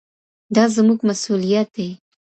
[0.55, 1.89] دا زموږ مسووليت دی.